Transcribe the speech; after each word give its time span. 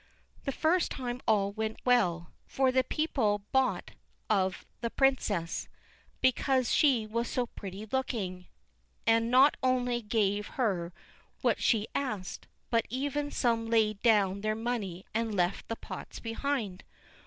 The 0.45 0.51
first 0.51 0.89
time 0.89 1.21
all 1.27 1.51
went 1.51 1.77
well, 1.85 2.33
for 2.47 2.71
the 2.71 2.83
people 2.83 3.43
bought 3.51 3.91
of 4.31 4.65
the 4.79 4.89
princess, 4.89 5.67
because 6.21 6.71
she 6.73 7.05
was 7.05 7.27
so 7.27 7.45
pretty 7.45 7.85
looking, 7.85 8.47
and 9.05 9.29
not 9.29 9.57
only 9.61 10.01
gave 10.01 10.47
her 10.57 10.91
what 11.41 11.61
she 11.61 11.87
asked, 11.93 12.47
but 12.71 12.87
some 12.89 12.97
even 12.99 13.69
laid 13.69 14.01
down 14.01 14.41
their 14.41 14.55
money 14.55 15.05
and 15.13 15.35
left 15.35 15.67
the 15.67 15.75
pots 15.75 16.19
behind. 16.19 16.83